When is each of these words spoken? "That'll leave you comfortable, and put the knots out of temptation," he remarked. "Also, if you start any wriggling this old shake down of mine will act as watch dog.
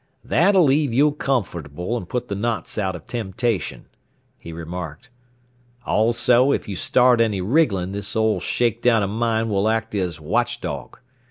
"That'll 0.23 0.63
leave 0.63 0.91
you 0.91 1.11
comfortable, 1.11 1.95
and 1.95 2.09
put 2.09 2.27
the 2.27 2.33
knots 2.33 2.79
out 2.79 2.95
of 2.95 3.05
temptation," 3.05 3.85
he 4.39 4.51
remarked. 4.51 5.11
"Also, 5.85 6.51
if 6.51 6.67
you 6.67 6.75
start 6.75 7.21
any 7.21 7.39
wriggling 7.39 7.91
this 7.91 8.15
old 8.15 8.41
shake 8.41 8.81
down 8.81 9.03
of 9.03 9.11
mine 9.11 9.47
will 9.47 9.69
act 9.69 9.93
as 9.93 10.19
watch 10.19 10.59
dog. 10.59 10.97